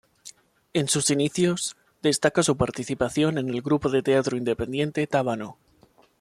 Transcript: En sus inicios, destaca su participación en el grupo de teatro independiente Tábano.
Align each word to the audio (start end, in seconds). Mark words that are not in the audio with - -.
En 0.73 0.87
sus 0.89 1.11
inicios, 1.11 1.75
destaca 2.01 2.41
su 2.41 2.57
participación 2.57 3.37
en 3.37 3.49
el 3.49 3.61
grupo 3.61 3.87
de 3.89 4.01
teatro 4.01 4.35
independiente 4.35 5.05
Tábano. 5.05 5.59